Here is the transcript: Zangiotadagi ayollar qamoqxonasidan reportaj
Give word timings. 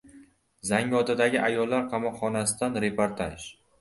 Zangiotadagi 0.69 1.39
ayollar 1.49 1.85
qamoqxonasidan 1.91 2.81
reportaj 2.87 3.51